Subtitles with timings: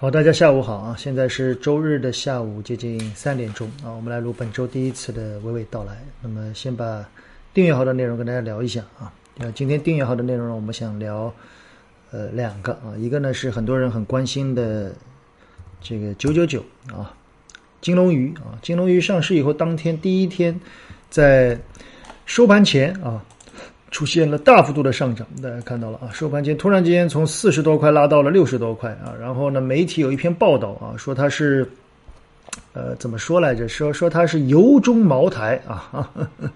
[0.00, 0.94] 好，大家下午好啊！
[0.96, 5.98] 现在是周日的下午接近三点钟啊，我们来录本周第一次的娓娓道来。
[6.22, 7.04] 那么先把
[7.52, 9.12] 订阅号的内容跟大家聊一下啊。
[9.34, 11.34] 那今天订阅号的内容我们想聊
[12.12, 14.94] 呃两个啊，一个呢是很多人很关心的
[15.80, 17.12] 这个九九九啊，
[17.80, 20.60] 金龙鱼啊，金龙鱼上市以后当天第一天
[21.10, 21.58] 在
[22.24, 23.20] 收盘前啊。
[23.90, 31.68] 出现了大幅度的上涨，大家看到了啊，收盘前突然间从四十多块拉到了六十多块啊，然后呢，媒体有一篇报道啊，说它是，
[32.72, 33.68] 呃，怎么说来着？
[33.68, 36.10] 说说它是油中茅台啊，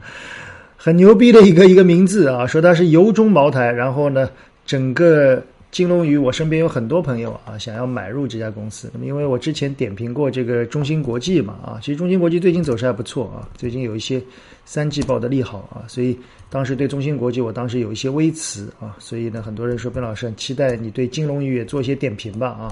[0.77, 4.29] 很牛逼的一个一个名字啊，说它是油中茅台，然后呢，
[4.67, 5.43] 整个。
[5.73, 8.91] 金龙鱼，我身边有很多朋友啊，想要买入这家公司。
[8.93, 14.23] 那么，因为我之前点评过这个中芯国际嘛，啊，其实中芯国际最近走势还不错啊，最近有一些
[14.67, 16.15] 三季报的利好啊，所以
[16.51, 22.69] 当时对中芯国际，我当时有一些微词啊，所以呢，很多人说，边老师很期待你对金龙鱼也做一些点评吧，啊，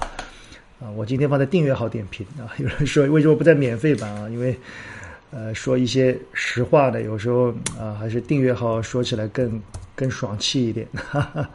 [0.79, 4.29] 啊，我今天放在订阅号点评啊， 有人说为什么不在免费版啊？
[4.29, 4.55] 因为，
[5.31, 9.59] 呃，说一些实话的，有时候啊，还是订阅号说起来更
[9.95, 10.87] 更爽气一点。
[10.93, 11.49] 哈哈。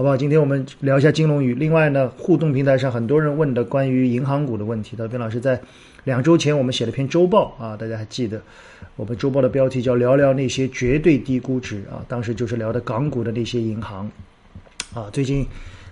[0.00, 0.16] 好不好？
[0.16, 1.54] 今天我们聊一下金龙鱼。
[1.54, 5.60] 另外呢，互动平台上很多人问的关于银行股的问题，的边老师在
[6.04, 8.40] 两周前我们写了篇周报啊，大家还记得？
[8.96, 14.10] 我们周报的标题叫“聊聊那些绝对低估值”啊，当时就是聊的港股的那些银行
[14.94, 15.10] 啊。
[15.12, 15.46] 最近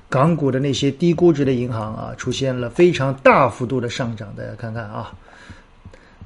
[0.09, 5.13] 港股的那些低估值的银行啊，出现了非常大幅度的上涨，大家看看啊。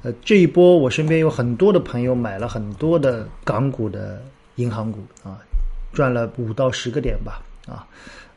[0.03, 4.23] 呃，这一波我身边有很多的朋友买了很多的港股的
[4.55, 5.37] 银行股啊，
[5.91, 7.41] 赚了五到十个点吧。
[7.67, 7.87] 啊，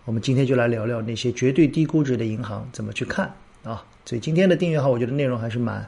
[0.05, 3.85] 我们今天就来聊聊那些绝对低估值的银行怎么去看啊。
[4.05, 5.85] 所以今天的订阅号，我觉得内容还是蛮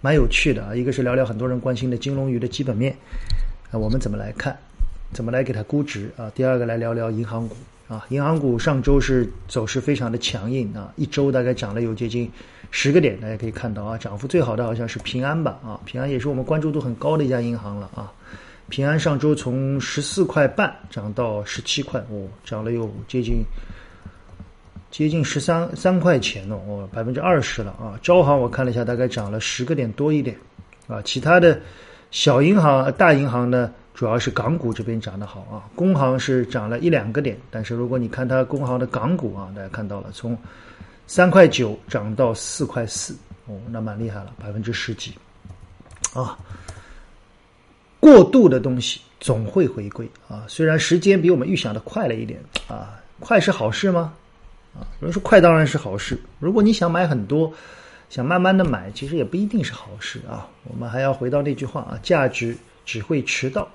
[0.00, 0.74] 蛮有趣的啊。
[0.74, 2.96] 一个是聊聊很多人关心的金龙鱼的基本面
[3.70, 4.56] 啊，我们怎么来看，
[5.12, 6.30] 怎么来给它估值啊。
[6.34, 7.56] 第二个来聊聊银行股
[7.88, 12.28] 啊，银行股上周是走势非常的强硬啊，一周大概涨了有接近
[12.72, 18.12] 十个点，大家可以看到啊，涨幅最好的好像是平安吧啊，平安也是我们关注度很高的一家银行了啊。
[18.68, 23.44] 平安上周从十四块半涨到十七块，哦，涨了有接近
[24.90, 27.98] 接近十三三块钱了，哦，百分之二十了啊！
[28.02, 30.36] 招行我看了一下，大概涨了十个点多一点，
[30.86, 31.60] 啊，其他的
[32.10, 40.36] 小银行、大银行呢，主要是港股这边涨得好啊，工行是涨了一两个点，但是如果你看它工行的港股啊，大家看到了，从
[41.06, 43.14] 三块九涨到四块四，
[43.46, 45.12] 哦，那蛮厉害了，百分之十几，
[46.14, 46.38] 啊。
[48.02, 50.42] 过度的东西总会回归啊！
[50.48, 54.12] 虽然时间比我们预想的快了一点啊，快是好事吗？
[54.74, 56.20] 啊，有人说快当然是好事。
[56.40, 57.52] 如果你想买很多，
[58.10, 60.48] 想慢慢的买，其实也不一定是好事啊。
[60.64, 63.68] 我们还要回到那句话啊，价值只会迟到，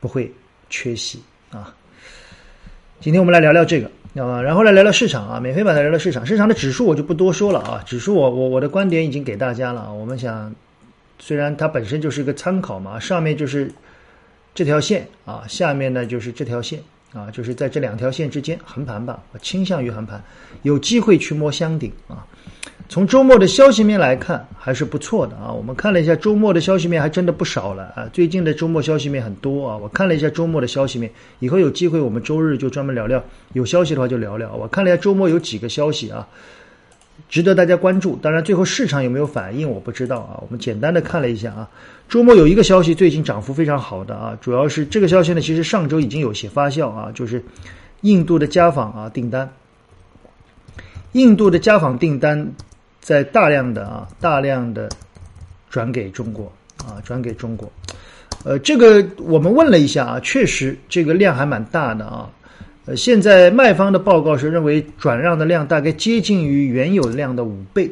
[0.00, 0.32] 不会
[0.70, 1.20] 缺席
[1.50, 1.76] 啊。
[3.00, 3.90] 今天我们来聊聊这个
[4.24, 6.24] 啊，然后来聊聊市场啊，免费版的聊聊市场。
[6.24, 10.54] 市场的指数我就不多说了啊，指数我我我的观点已经给大家了，我们想。
[11.18, 13.70] 虽然它本身就是一个参考嘛，上面就是
[14.54, 16.80] 这条线啊，下面呢就是这条线
[17.12, 20.22] 啊，就是在这两条线之间横盘吧，倾向于横盘，
[20.62, 22.26] 有机会去摸箱顶啊。
[22.88, 25.50] 从周末的消息面来看，还是不错的啊。
[25.50, 28.08] 我们看了一下周末的消息面，还真的不少了啊。
[28.12, 31.10] 最近的周末消息面很多啊，我看了一下周末的消息面，
[31.40, 33.22] 以后有机会我们周日就专门聊聊，
[33.54, 34.54] 有消息的话就聊聊。
[34.54, 36.28] 我看了一下周末有几个消息啊。
[37.28, 38.16] 值得大家关注。
[38.16, 40.38] 当然，最后市场有没有反应，我不知道啊。
[40.42, 41.68] 我们简单的看了一下啊，
[42.08, 47.42] 周末有一个消息，最近涨幅非常好的啊，主要是这个消息呢，其实上周已经有些发酵啊，就是
[48.02, 49.50] 印度的家纺啊订单，
[51.12, 52.52] 印度的家纺订单
[53.00, 54.88] 在大量的啊大量的
[55.68, 57.72] 转给中国啊转给中国，
[58.44, 62.30] 呃，这个我们问了一下啊，确实这个量还蛮大的啊。
[62.86, 67.90] 呃，现在卖方的报告是认为转让的量大概接近于原有量的五倍，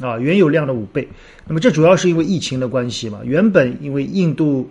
[0.00, 1.06] 啊，原有量的五倍。
[1.46, 3.20] 那么这主要是因为疫情的关系嘛？
[3.22, 4.68] 原本因为印度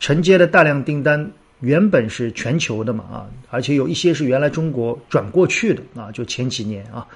[0.00, 1.30] 承接的大量订单
[1.60, 7.06] 原本是全球的嘛，啊，而且有一些是原来中国转过去的啊，就前几年啊。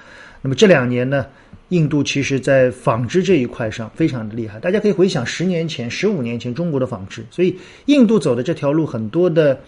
[0.43, 1.27] 那么这两年呢，
[1.71, 4.61] 印度其实在纺织这一块上非常的厉害。
[4.61, 9.59] 大家可以回想十年前、十五年前中国的纺织，所以印度走的这条路很多的。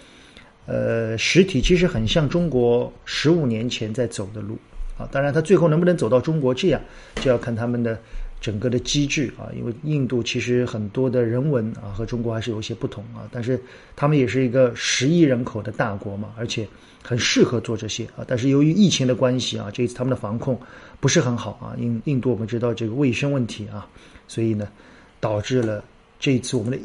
[0.66, 4.58] 呃，实体其实很像中国十五年前在走的路
[4.98, 6.80] 啊，当然它最后能不能走到中国这样，
[7.16, 7.96] 就要看他们的
[8.40, 9.46] 整个的机制啊。
[9.56, 13.60] 因为印度其实很多的人文啊和中国还是有一些不同啊，但是
[13.94, 16.66] 他们也是一个十亿人口的大国嘛，而且
[17.00, 18.24] 很适合做这些啊。
[18.26, 20.60] 但是由于疫情的关系啊，这一次他们的防控
[20.98, 21.78] 不是很好啊。
[21.78, 23.86] 印印度我们知道这个卫生问题啊，
[24.26, 24.68] 所以呢，
[25.20, 25.84] 导致了
[26.18, 26.78] 这一次我们的。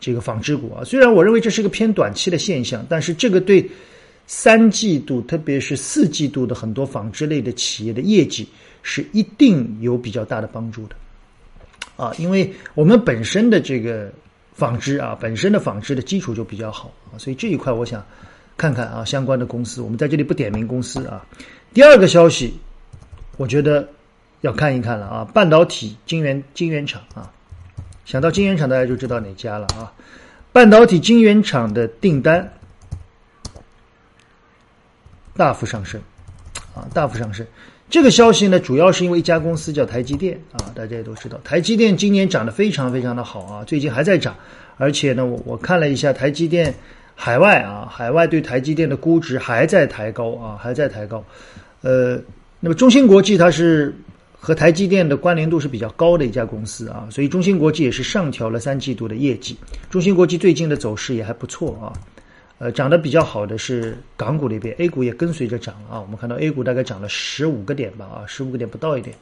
[0.00, 3.70] 这个纺织股啊，虽然我认为这是一个偏短期的现象，但是这个对
[4.26, 8.48] 三季度，特别是四季度的很多纺织类的企业的业绩
[8.82, 10.96] 是一定有比较大的帮助的，
[11.96, 14.10] 啊，因为我们本身的这个
[14.54, 18.04] 纺织啊，本身的纺织的基础就比较好啊，所以这一块我想
[18.56, 21.26] 看看啊，相关的公司，我们在这里不点名公司啊。
[21.74, 22.54] 第二个消息，
[23.36, 23.88] 我觉得
[24.42, 27.32] 要看一看了啊，半导体晶圆晶圆厂啊，
[28.04, 29.92] 想到晶圆厂，大家就知道哪家了啊，
[30.52, 32.52] 半导体晶圆厂的订单。
[35.36, 35.98] 大幅上升，
[36.74, 37.46] 啊，大幅上升。
[37.88, 44.34] 这个消息呢，主要是因为一家公司叫台积电啊，大家也都知道，台积电今年涨得非常非常的好啊，最近还在涨。
[44.76, 46.74] 而且呢，我我看了一下台积电
[47.14, 51.24] 海外啊，海外对台积电的估值还在抬高啊，还在抬高。
[51.80, 52.20] 呃，
[52.60, 53.94] 那么中芯国际它是
[54.42, 59.54] 和台积电的关联度是比较高的一家公司啊，所以中芯国际也是上调了三季度的业绩。
[59.90, 61.92] 中芯国际最近的走势也还不错啊。
[62.56, 66.00] 呃，涨得比较好的是港股那边，A 股也跟随着涨了啊。
[66.00, 69.14] 我们看到 A 股大概涨了十五个点吧，啊，十五个点不到一点。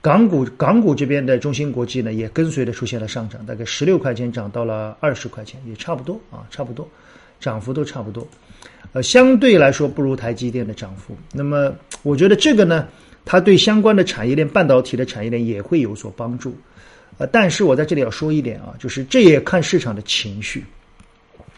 [0.00, 6.88] 港股港股这边的中芯国际呢，也跟随着出现了上涨，大概十六块钱涨到了二十块钱，也差不多啊，差不多，
[7.40, 8.26] 涨幅都差不多。
[8.92, 11.16] 呃，相对来说不如台积电的涨幅。
[11.32, 11.72] 那么
[12.02, 12.88] 我觉得这个呢，
[13.24, 16.56] 它对相关的产业链、半导体的产业链也会有所帮助。
[17.18, 20.64] 呃，但是我在这里要说一点啊，就是这也看市场的情绪。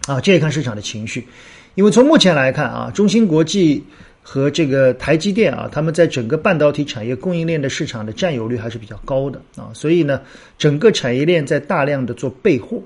[0.06, 1.26] 啊，这也看市场的情绪，
[1.74, 3.82] 因为从目前来看啊，中芯国际
[4.22, 10.22] 和这个台积电啊，他们在整个半导体产业供应链的市场的占有率还是比较高的啊，所以呢，
[10.58, 12.80] 整个产业链在大量的做备货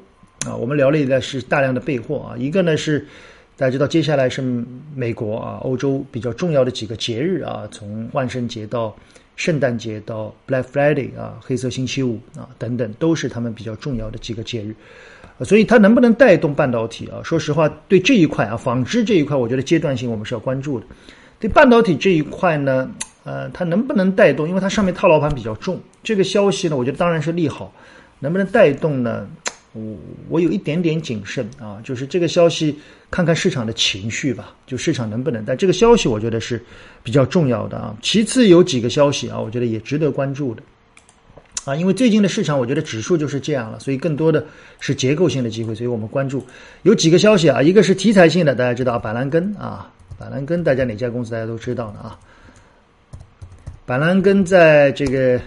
[0.47, 3.07] 啊，我们聊了一个是大量的备货啊，一个呢是
[3.61, 4.41] 大家知道接下来是
[4.95, 8.97] 美国啊、欧洲比较重要的几个节日啊，从万圣节到
[9.37, 14.75] 圣诞节到 Black Friday 啊、黑色星期五啊等等，都是他们比较重要的几个节日。
[15.45, 17.21] 所以它能不能带动半导体啊？
[17.23, 20.87] 说实话，对这一块啊，纺织这一块，我觉得阶段性我们是要关注的。
[21.39, 22.91] 对半导体这一块呢，
[23.25, 24.49] 呃，它能不能带动？
[24.49, 27.71] 因为它上面套牢盘比较重，这个消息呢，我觉得当然是利好。
[28.21, 29.29] 能不能带动呢？
[29.73, 29.97] 我
[30.29, 32.77] 我有一点点谨慎啊，就是这个消息
[33.11, 35.45] 看看市场的情绪吧，就市场能不能？
[35.47, 36.61] 但这个消息我觉得是
[37.03, 37.97] 比较重要的啊。
[38.03, 40.63] 其次有几个消息啊，我觉得也值得关注的。
[41.67, 44.45] 啊，因为最近的市场，我觉得指数就是这样了，所以更多的
[44.81, 46.45] 是结构性的机会，所以我们关注
[46.83, 52.19] 有几个消息啊，一个是题材性的，大家知道板蓝根啊，板蓝根大家哪家公司大家都知道的啊，
[53.85, 55.39] 板蓝根在这个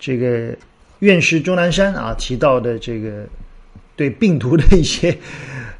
[0.00, 0.52] 这个
[1.00, 3.26] 院士钟南山啊提到的这个
[3.96, 5.18] 对病毒的一些。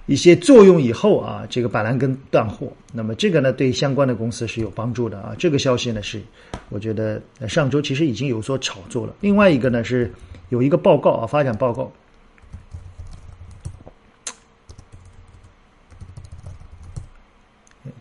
[0.07, 5.37] 一些作用以后啊，这个板蓝根断货，那么这个呢对相关的公司是有帮助的啊。
[5.39, 6.21] 这个消息呢是，
[6.69, 9.15] 我觉得上周其实已经有所炒作了。
[9.21, 10.13] 另外一个呢是
[10.49, 11.93] 有一个报告啊，发展报告，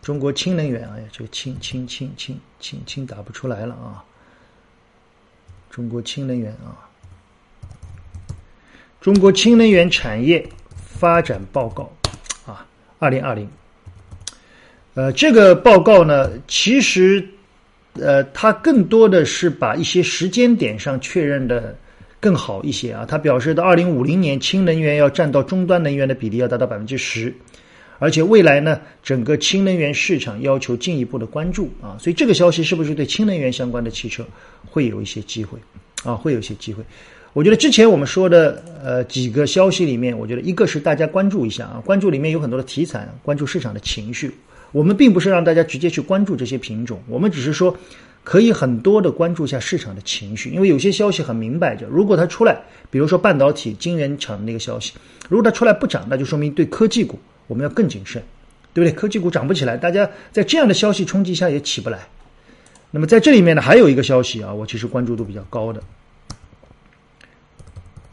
[0.02, 4.02] 中国氢能源啊，这个氢氢氢氢氢氢打不出来了啊。
[5.70, 6.89] 中国氢能源啊，
[9.00, 11.90] 中国氢能源产业发展报告。
[12.46, 12.66] 啊
[12.98, 13.48] 二零二零，
[14.92, 17.26] 呃，这个报告呢，其实，
[17.94, 21.74] 呃，它更多的是把一些时间点上确认的
[22.20, 23.06] 更好一些啊。
[23.08, 27.34] 它表示到二零五零年，氢能源要占到终端能源的比例要达到百分之十，
[27.98, 31.96] 而且未来呢，整个氢能源市场要求进一步的关注啊。
[31.98, 34.26] 所以这个消息是不是对氢能源相关的汽车
[34.66, 35.58] 会有一些机会
[36.04, 36.14] 啊？
[36.14, 36.84] 会有一些机会。
[37.32, 44.32] 我觉得之前我们说的呃几个消息里面，我觉得一个是大家关注一下啊，关注里面有很多的题材，关注市场的情绪。
[44.72, 47.76] 我们并不是让大家直接去关注这些品种，我们只是说
[48.24, 52.56] 可以很多的关注一下市场的情绪，因为有些消息很明摆着，如果它出来，
[52.90, 54.94] 比如说半导体晶圆厂那个消息，
[55.28, 58.20] 如果它出来不涨，那就说明对科技股我们要更谨慎，
[58.74, 58.92] 对不对？
[58.92, 62.00] 科技股涨不起来，大家在这样的消息冲击下也起不来。
[62.90, 65.80] 那么在这里面呢，还有一个消息啊，我其实关注度比较高的。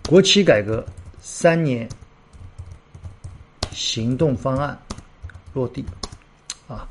[0.07, 0.83] 国企改革
[1.19, 1.87] 三年
[3.73, 4.79] 行动方案
[5.53, 5.83] 落地，
[6.65, 6.87] 啊，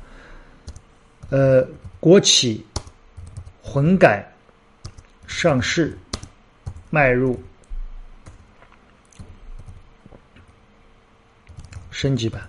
[1.31, 1.67] 呃，
[1.99, 2.63] 国企
[3.63, 4.23] 混改
[5.25, 5.97] 上市
[6.91, 7.41] 迈入
[11.89, 12.47] 升级版。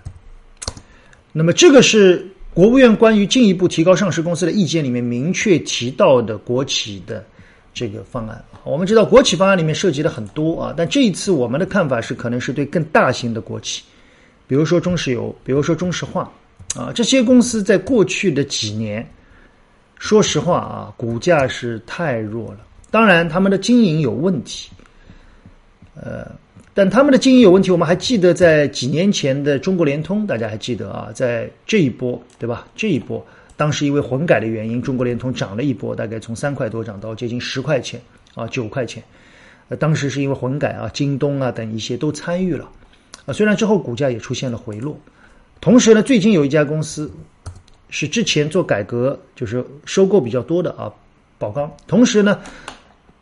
[1.31, 7.25] 那么，这个是国务院关于进一步提高上市公司的意见里面明确提到的国企的。
[7.73, 13.83] 这个方案，我们知道国企方案里面涉及的很多啊，但这一次我们的看法是，可能是对更大型的国企，
[14.47, 16.29] 比如说中石油，比如说中石化，
[16.75, 19.07] 啊，这些公司在过去的几年，
[19.97, 22.59] 说实话啊，股价是太弱了。
[22.91, 24.71] 当然，他们的经营有问题，
[25.95, 26.29] 呃，
[26.73, 31.09] 但他们的经营有问题，我们还记得在几年前的中国联通，大家还记得啊？
[31.13, 32.67] 在这一波，对吧？
[32.75, 33.23] 这一波，
[33.59, 37.99] 当时因为混改的原因，中国联通涨了一波，大概从三块多涨到接近十块钱
[38.33, 39.03] 啊，九块钱。
[39.67, 42.69] 呃，当时是因为混改啊，京东啊等一些都参与了
[43.25, 43.33] 啊。
[43.33, 44.97] 虽然之后股价也出现了回落，
[45.59, 47.11] 同时呢，最近有一家公司
[47.89, 50.89] 是之前做改革，就是收购比较多的啊，
[51.37, 51.69] 宝钢。
[51.85, 52.39] 同时呢。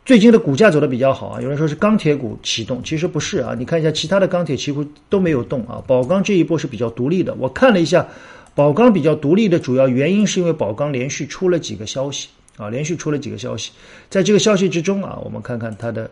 [0.04, 3.54] 最近的股价走的比较好啊，有人说是钢铁股启动，其实不是啊。
[3.58, 5.84] 你看一下其他的钢铁几乎都没有动啊。
[5.86, 7.34] 宝钢这一波是比较独立的。
[7.34, 8.08] 我看了一下，
[8.54, 13.70] 宝钢比较独立的主要原因是因为宝钢连续出了几个消息啊，连续出了几个消息。
[14.10, 16.10] 在这个消息之中啊，我们看看它的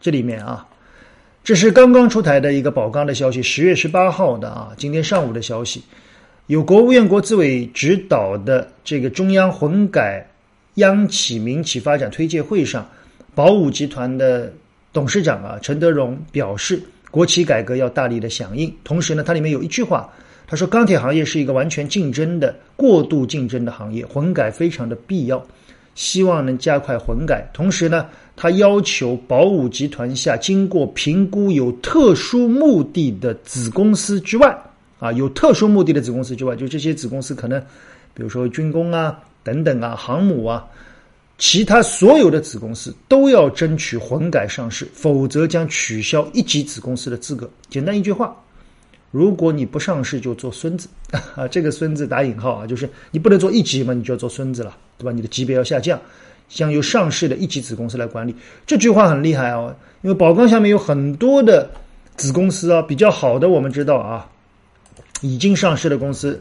[0.00, 0.66] 这里面啊，
[1.42, 5.82] 这是刚刚出台的一个宝钢的消息，十月十八号的啊，今天上午的消息，
[6.46, 10.26] 有国务院国资委指导的这个中央混改。
[10.74, 12.88] 央企民企发展推介会上，
[13.34, 14.52] 宝武集团的
[14.92, 18.72] 董事长啊陈德荣表示，国企改革要大力的响应。
[18.84, 20.08] 同时呢，它里面有一句话，
[20.48, 25.46] 他说钢铁行业是一个完全竞争的、过度竞争的行业，混改非常的必要，
[25.94, 27.48] 希望能加快混改。
[27.52, 34.58] 同时呢，他要求宝武集团下经过评估有特殊目的的子公司之外，
[34.98, 37.60] 啊，有特殊目的的子公司之外，就这些子公司可能，
[38.14, 39.16] 比如说军工啊。
[39.44, 40.66] 等等啊，航母啊，
[41.38, 47.48] 其他所有的子公司都要争取混改上市，否则将取消一级子公司的资格。
[47.70, 48.36] 简单一句话，
[49.10, 50.88] 如果你不上市，就做孙子
[51.34, 51.46] 啊！
[51.48, 55.12] 这个“孙子”打引号啊，就是你不能做一级嘛，你就要做孙子了，对吧？
[55.12, 55.98] 你的级别要下降，
[56.48, 58.34] 将由上市的一级子公司来管理。
[58.66, 61.70] 这句话很厉害哦，因为宝钢下面有很多的
[62.16, 64.30] 子公司啊，比较好的我们知道啊，
[65.22, 66.40] 已经上市的公司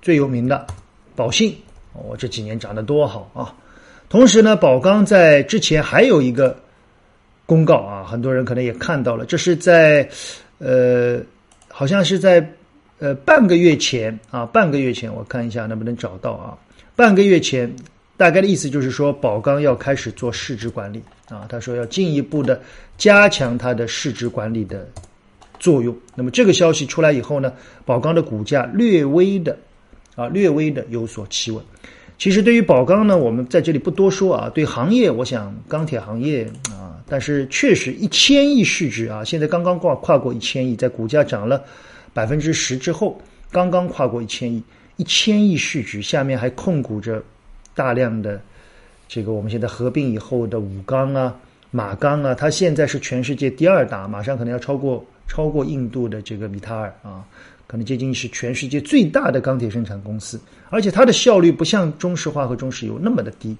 [0.00, 0.66] 最有名的
[1.14, 1.56] 宝信。
[1.92, 3.54] 哦，这几年涨得多好啊！
[4.08, 6.58] 同时呢，宝钢在之前还有一个
[7.44, 10.08] 公告啊，很多人可能也看到了，这是在
[10.58, 11.20] 呃，
[11.72, 12.46] 好像是在
[12.98, 16.56] 呃半个月前啊，半个月前，我看一下能不能找到啊。
[16.94, 17.74] 半个月前，
[18.16, 22.60] 大概的意思就是说，宝钢要开始做市值管理啊，他说要进一步的
[22.98, 24.86] 加强它的市值管理的
[25.58, 25.96] 作用。
[26.14, 27.52] 那么这个消息出来以后呢，
[27.84, 29.58] 宝钢的股价略微的。
[30.14, 31.64] 啊，略微的有所企稳。
[32.22, 34.48] 其实对于宝钢呢，我们在这里不多说啊。
[34.48, 41.64] 对行业，我想钢铁行业啊，但是确实一千亿市值啊，现在刚刚跨跨过一千亿，在股价涨了
[42.14, 44.62] 百分之十之后，刚刚跨过一千亿，
[44.98, 47.20] 一千亿市值下面还控股着
[47.74, 48.40] 大量的
[49.08, 51.36] 这个我们现在合并以后的武钢啊、
[51.72, 57.24] 马钢啊，它现在是全世界第二大，马上可能要超过超过印度的这个米塔尔啊。
[57.72, 60.38] 可能接近是全世界最大的钢铁生产公司，
[60.68, 63.56] 而且它的效率不像中石化和中石油那么的低，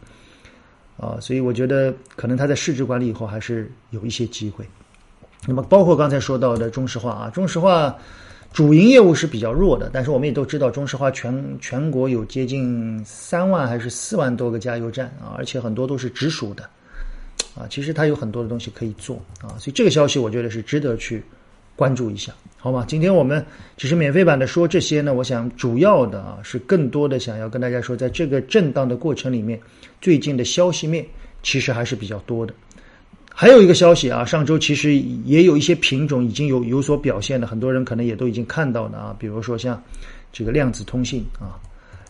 [0.98, 4.66] 啊，所以我觉得可能它在市值管理以后还是有一些机会。
[5.46, 7.96] 那么包括刚才说到的中石化啊，中石化
[8.52, 16.62] 主营业务是比较弱的，但是我们也都知道，中石化全全国有接近三万还是四万多个加油站啊，而且很多都是直属的，
[17.54, 21.24] 啊，其实它有很多的东西可以做啊，所以这个消息我觉得是值得去。
[21.74, 22.84] 关注一下，好吗？
[22.86, 23.44] 今天我们
[23.76, 25.14] 只是免费版的说这些呢。
[25.14, 29.58] 我想主要的啊，是更多的想要跟大家说，在这个震荡的过程里面，
[30.00, 31.04] 最近的消息面
[31.42, 32.54] 其实还是比较多的。
[33.34, 39.16] 还有一个消息啊，上周其实也有一些品种已经有有所表现的，很多人可能也都已经看到了啊。
[39.18, 39.82] 比如说像
[40.30, 41.58] 这个量子通信啊，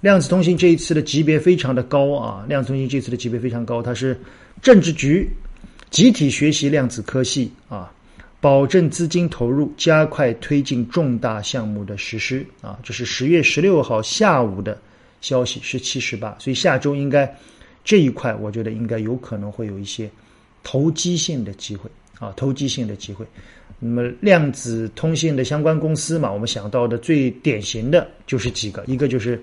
[0.01, 4.21] 量子通信这一次的级别非常的高啊，量子通信这次的级别非常高，它是
[4.61, 5.31] 政治局
[5.91, 7.91] 集体学习量子科技啊。
[8.43, 12.77] 保证资金投入，加快推进重大项目的实施啊！
[12.83, 14.77] 这是十月十六号下午的
[15.21, 17.33] 消息，十七十八，所以下周应该
[17.85, 20.11] 这一块，我觉得应该有可能会有一些
[20.65, 23.25] 投机性的机会啊，投机性的机会。
[23.79, 29.41] 那么量子通信的相关公司嘛，我们想到的最典型的就是几个，一个就是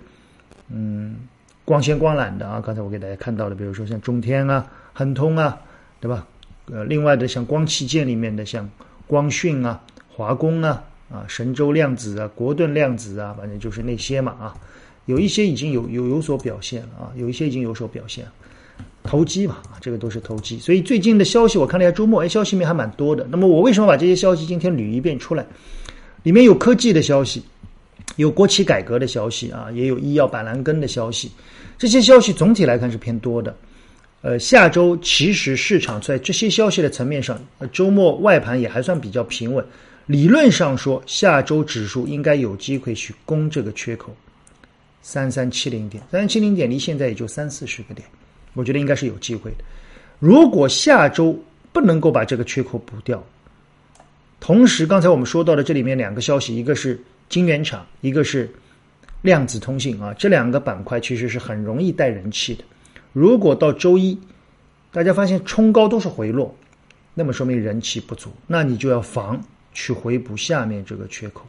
[0.68, 1.15] 嗯
[1.63, 5.58] 光纤光缆的啊，刚才我给大家看到的，比如说像中天啊、恒通啊，
[6.01, 6.27] 对吧？
[6.65, 8.70] 呃，另外的像光器件里面的像。
[9.10, 14.54] 光讯啊，华工啊，啊，神州量子啊，国盾量子啊，反正就是那些嘛啊，
[15.08, 18.24] 有一些已经有有有所表现了啊，有一些已经有所表现，
[19.01, 20.60] 投机嘛，这个都是投机。
[20.60, 23.25] 所以最近的消息我看了一下周末，哎，消息面还蛮多的。
[23.32, 25.44] 那么我为什么把这些消息今天捋一遍出来？
[26.22, 27.44] 里面有科技的消息，
[28.16, 31.32] 有国企改革的消息啊，也有医药板蓝根的消息。
[31.80, 33.56] 这些消息总体来看是偏多的。
[34.21, 39.65] 呃，下周其实市场在这些消息的层面上，呃，周末外盘也还算比较平稳。
[40.07, 44.13] 理论上说，下周指数应该有机会去攻这个缺口，
[45.01, 48.05] 三三七零点，三三七零点离现在也就三四十个点，
[48.53, 49.57] 我觉得应该是有机会的。
[50.19, 51.39] 如果下周
[51.71, 53.23] 不能够把这个缺口补掉。
[54.41, 56.99] 同时，刚才我们说到的这里面两个消息，一个是
[57.29, 58.49] 晶圆厂，一个是
[59.21, 62.63] 量子通信啊，这两个板块其实是很容易带人气的。
[63.12, 64.20] 如果到周一，
[64.92, 66.56] 大家发现冲高都是回落，
[67.13, 69.42] 那么说明人气不足，那你就要防
[69.74, 71.46] 去回补下面这个缺口，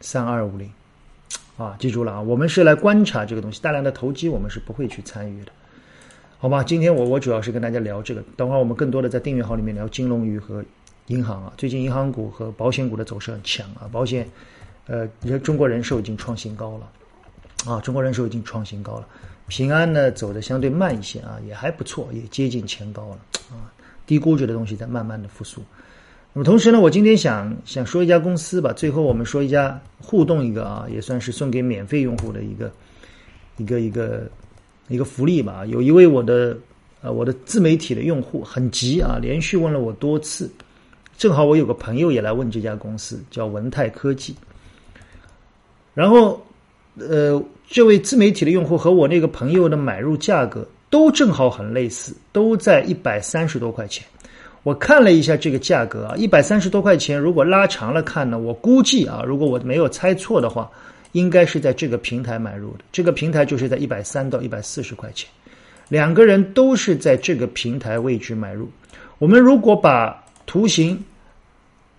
[0.00, 0.70] 三二五零，
[1.56, 5.52] 啊，记住了啊，我们是来观察这个东西，大量的投机我们是不会去参与的，
[6.38, 6.62] 好吧？
[6.62, 10.64] 今天我我主要是跟大家聊这个，等会儿我们更多的在订阅号里面聊金龙鱼和
[11.08, 14.28] 银行啊，最近银行股和保险股的走势很强啊，保险，
[14.86, 19.06] 呃，人中国人寿已经创新高了，啊，中国人寿已经创新高了。
[19.50, 23.18] 平安呢走的相对慢一些啊，也还不错，也接近前高了
[23.50, 23.66] 啊。
[24.06, 25.60] 低估值的东西在慢慢的复苏。
[26.32, 28.72] 那么同时呢，我今天想想说一家公司吧。
[28.72, 32.72] 最后我们说一家互动一个啊，也算是送给免费用户的一个
[33.56, 34.30] 一个一个
[34.86, 35.66] 一个福利吧。
[35.66, 36.56] 有一位我的
[37.02, 40.48] 呃我的自媒体的用户很急啊，连续问了我多次。
[41.18, 44.34] 正好我有个朋友也来问这家公司，叫文泰科技。
[45.92, 46.40] 然后
[46.98, 47.42] 呃。
[47.72, 54.04] 这位自媒体的用户和我那个朋友的买入价格都正好很类似，都在一百三十多块钱。
[54.64, 60.68] 我看了一下这个价格啊，一百三十多块钱，如果拉长了看呢，我估计啊，如果我没有猜错的话，
[61.12, 62.80] 应该是在这个平台买入的。
[62.90, 65.30] 这个平台就是在一百三到一百四十块钱，
[65.88, 68.68] 两个人都是在这个平台位置买入。
[69.20, 71.00] 我们如果把图形。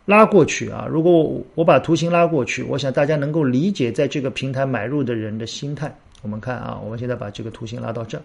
[0.06, 0.88] 拉过去啊！
[0.90, 5.96] 如果我我把图形拉过去，我想大家能够理解在这个平台买入的人的心态。
[6.22, 8.22] 我们看啊，我们现在把这个图形拉到这。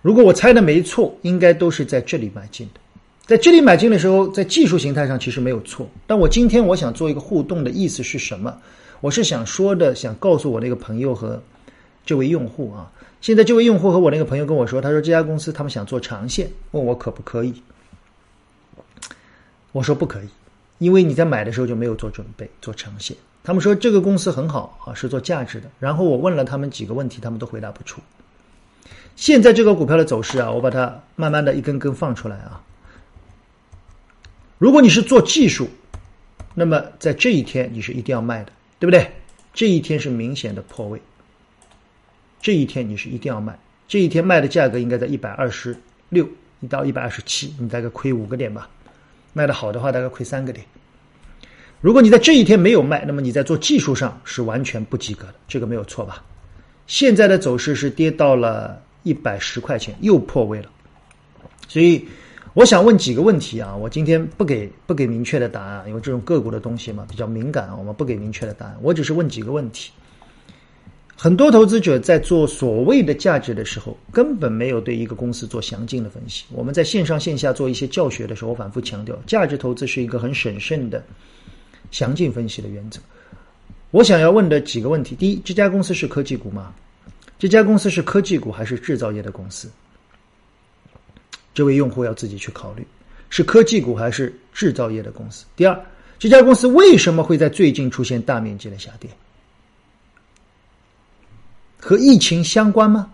[0.00, 2.80] 如果我猜的没错，应该都是在这里买进的。
[3.26, 5.86] 在这里买进的时候，在技术形态上其实没有错。
[6.06, 8.56] 但我今天我想做一个互动的意思是什么？
[9.00, 11.42] 我是想说的，想告诉我那个朋友和
[12.06, 12.90] 这位用户啊。
[13.20, 17.52] 现在这位用户和我那个朋友跟我说，他说这家公司他们想做长线，问我可不可以。
[19.72, 20.28] 我说不可以，
[20.78, 23.16] 因为你在买的时候就没有做准备做长线。
[23.44, 25.70] 他们说这个公司很好啊，是做价值的。
[25.78, 28.00] 然后我问了他们几个问题，他们都回答不出。
[29.16, 32.62] 现在这个股票的走势啊，我把它慢慢的一根根放出来啊。
[34.58, 35.68] 如果你是做技术，
[36.54, 39.10] 那么在这一天你是一定要卖的，对不对？
[39.54, 41.00] 这一天是明显的破位，
[42.40, 43.58] 这一天你是一定要卖。
[43.86, 45.76] 这一天卖的价格应该在一百二十
[46.10, 46.28] 六
[46.68, 48.68] 到一百二十七，你大概亏五个点吧。
[49.38, 50.66] 卖的好的话，大概亏三个点。
[51.80, 56.24] 如果你在这一天没有卖，那么你在做技术上是完全不及格的，这个没有错吧？
[56.88, 60.68] 现在的走势是跌到了一百十块钱，又破位了。
[61.68, 62.04] 所以
[62.54, 68.76] 我想问几个问题啊，我今天不给不给明确的答案，因为这种个股的东西嘛比较敏感，我们不给明确的答案。
[68.82, 69.92] 我只是问几个问题。
[71.20, 76.44] 很多投资者在做所谓的价值的时候，根本没有对一个公司做详尽的分析。
[76.52, 81.04] 我们在线上线下做一些教学的时候，我反复强调，价值投资是一个很审慎的
[81.90, 83.00] 详尽分析的原则。
[83.90, 86.72] 我想要问的几个问题：第一，这家公司是科技股吗？
[87.36, 89.68] 这家公司是科技股还是制造业的公司？
[91.52, 92.86] 这位用户要自己去考虑，
[93.28, 95.44] 是科技股还是制造业的公司？
[95.56, 95.76] 第二，
[96.16, 99.10] 这家公司为什么会在最近出现大面积的下跌？
[101.80, 103.10] 和疫情相关吗？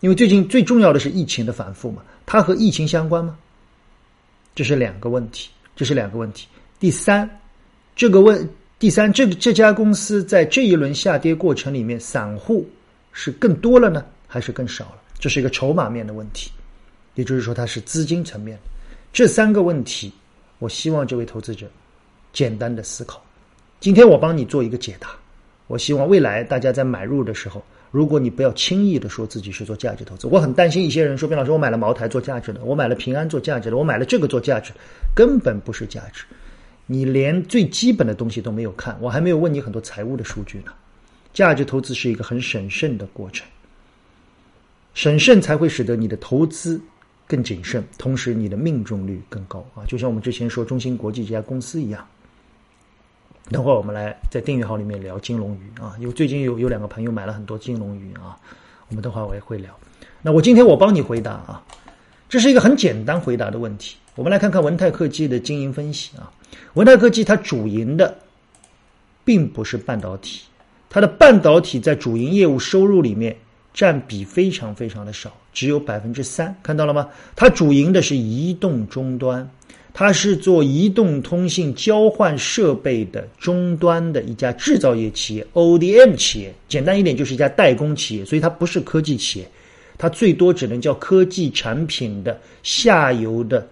[0.00, 3.36] 因为最近最重要的是疫情的反复嘛，它和疫情相关吗？
[4.54, 6.46] 这是两个问题，这是两个问题。
[6.78, 7.28] 第三，
[7.96, 12.68] 这个问第三，这个这家公司在这一轮下跌过程里面，散户
[13.12, 15.02] 是更多了呢，还是更少了？
[15.18, 16.50] 这是一个筹码面的问题，
[17.14, 18.58] 也就是说，它是资金层面。
[19.12, 20.12] 这三个问题，
[20.58, 21.66] 我希望这位投资者
[22.32, 23.24] 简单的思考。
[23.80, 25.08] 今天我帮你做一个解答。
[25.66, 34.72] 我希望未来大家在买入的时候，如果你不要轻易的说自己是做价值投资，我很担心一些人说：“边老师，我买了茅台做价值的，我买了平安做价值的，我买了这个做价值，
[35.14, 36.24] 根本不是价值。
[36.86, 40.72] 你连最基本的东西都没有看，我还没有问你很多财务的数据呢。
[41.32, 43.46] 价值投资是一个很审慎的过程，
[44.92, 46.80] 审慎才会使得你的投资
[47.26, 49.82] 更谨慎，同时你的命中率更高啊！
[49.88, 52.06] 就像我们之前说中芯国际这家公司一样。
[53.50, 58.36] 等会儿我们来在订阅号里面聊金龙鱼啊，因为最近有有两个朋友买了很多金龙鱼啊，
[58.88, 59.70] 我们等会儿我也会聊。
[60.22, 61.62] 那我今天我帮你回答啊，
[62.28, 63.96] 这是一个很简单回答的问题。
[64.14, 66.32] 我们来看看文泰科技的经营分析啊，
[66.72, 68.16] 文泰科技它主营的
[69.24, 70.44] 并不是半导体，
[70.88, 73.36] 它的半导体在主营业务收入里面
[73.74, 77.08] 占比非常非常的少，只有百分之三，看到了吗？
[77.36, 79.46] 它主营的是移动终端。
[79.96, 89.48] 它是做移动通信交换设备的终端的一家制造业企业，ODM 企业，简单一点就是一家代工企业，所以它不是科技企业，
[89.96, 93.64] 它最多只能叫科技产品的下游的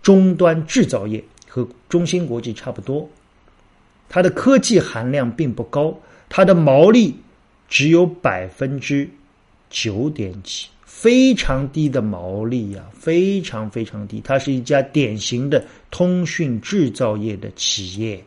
[0.00, 3.10] 终端制造业，和中芯国际差不多。
[4.08, 5.92] 它的科技含量并不高，
[6.28, 7.16] 它的毛利
[7.68, 9.10] 只有百分之
[9.72, 14.20] 九点几，非常低的毛利呀，非常非常低。
[14.22, 18.22] 它是一家典型的通讯制造业的企业，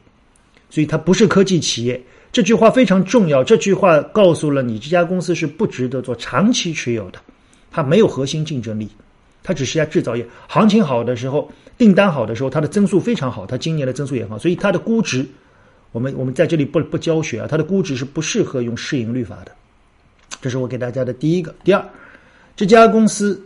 [0.72, 2.02] 所以它不是科技企业。
[2.32, 3.44] 这句话非常重要。
[3.44, 7.20] 这句话告诉了你，这家公司是不值得做长期持有的。
[7.72, 8.90] 它没有核心竞争力，
[9.44, 10.26] 它只是一家制造业。
[10.48, 13.46] 行情好的时候，订单好的时候，它的增速非常好。
[13.46, 15.26] 它今年的增速也好，所以它的估值，
[15.92, 17.48] 我们我们在这里不不教学啊。
[17.48, 19.52] 它的估值是不适合用市盈率法的。
[20.42, 21.54] 这是我给大家的第一个。
[21.64, 21.84] 第二，
[22.56, 23.42] 这家公司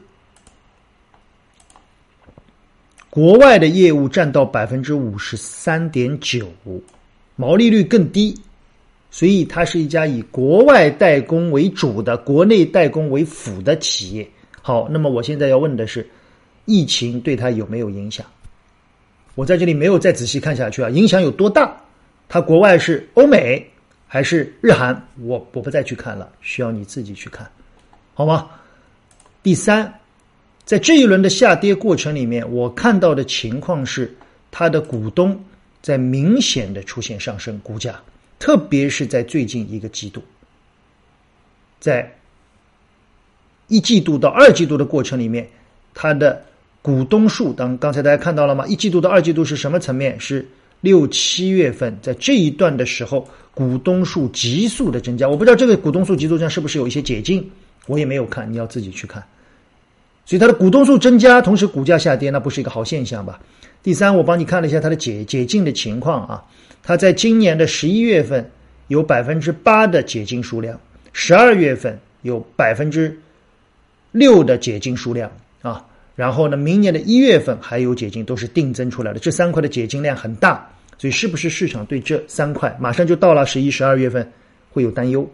[3.10, 6.48] 国外的业务占到百分之五十三点九，
[7.36, 8.36] 毛利率更低。
[9.12, 14.30] 所以，它是一家以国外代工为主的、国内代工为辅的企业。
[14.62, 16.08] 好，那么我现在要问的是，
[16.66, 18.24] 疫情对它有没有影响？
[19.34, 21.76] 我在这里没有再仔细看下去啊，影响有多大？
[22.28, 23.68] 它国外是欧美
[24.12, 25.08] 还是日韩？
[25.22, 27.48] 我我不再去看了，需要你自己去看，
[28.16, 28.50] 好吗？
[29.44, 29.94] 第三，
[30.66, 34.12] 在这一轮的下跌过程里面，我看到的情况是，
[34.50, 35.40] 它的股东
[35.84, 38.02] 在明显的出现上升，股价。
[38.40, 40.24] 特别是在最近一个季度，
[41.80, 42.12] 在
[43.68, 45.48] 一季度到二季度的过程里面，
[45.94, 46.44] 它的
[46.82, 48.66] 股东数，当刚才大家看到了吗？
[48.66, 50.20] 一季度到二季度是什么层面？
[50.20, 50.48] 是
[50.82, 53.28] 六七月份，在这一段的时候，
[53.60, 55.28] 股东数急速的增加。
[55.28, 57.46] 我不知道这个股东数急速增是不是有一些解禁，
[57.88, 59.22] 我也没有看，你要自己去看。
[60.26, 63.38] 所以它的股东数增加，同时股价下跌，那不是一个好现象吧？
[63.84, 66.42] 第三，我帮你看了一下它的解解禁的情况啊。
[66.82, 68.50] 它在今年的十一月份
[68.88, 70.80] 有百分之八的解禁数量，
[71.12, 73.20] 十二月份有百分之
[74.14, 75.30] 六的解禁数量
[75.62, 79.20] 啊，然后呢，明年的一月份还有解禁，都是定增出来的。
[79.20, 80.66] 这三块的解禁量很大，
[81.00, 84.32] 所以是不是市场对这三块马上就到了十一、十二月份
[84.70, 85.28] 会有担忧？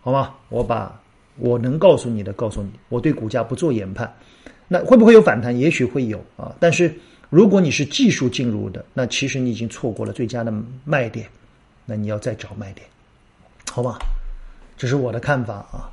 [0.00, 0.36] 好吗？
[0.48, 1.00] 我把
[1.36, 4.14] 我能告诉你的告诉你，我对股价不做研判。
[4.68, 5.58] 那会不会有反弹？
[5.58, 6.94] 也许会有啊，但是。
[7.30, 11.26] 如果你是技术进入的，那其实你已经错过了最佳的卖点，
[11.84, 12.86] 那你要再找卖点，
[13.72, 13.98] 好吧？
[14.76, 15.90] 这是我的看法啊，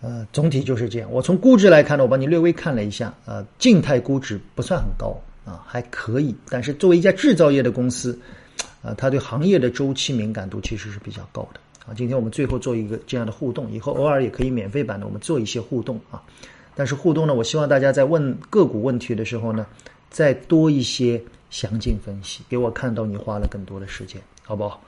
[0.00, 1.12] 呃，总体就是这样。
[1.12, 6.34] 我从估值来看呢，我帮你略微看了一下，呃，静态估值不算很高啊，还可以。
[6.48, 8.18] 但是作为一家制造业的公司，
[8.82, 11.94] 啊，它对行业的周期敏感度其实是比较高的啊。
[11.94, 16.22] 今天我们最后做一个这样的互动，以后偶尔也可以免费版的，我们做一些互动啊。
[16.74, 19.66] 但是互动呢，我希望大家在问个股问题的时候呢。
[20.10, 24.80] 再多一些详尽分析，给我看到你花了更多的时间，好不好？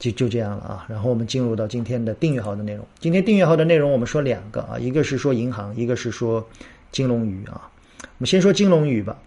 [0.00, 0.86] 就就这样了啊。
[0.88, 2.84] 然后我们进入到今天的订阅号的内容。
[2.98, 6.44] 今天订阅号的内容，我们说两个啊，一个是说银行，一个是说
[6.90, 7.70] 金龙鱼啊。
[8.22, 9.18] 我们先说金龙鱼吧。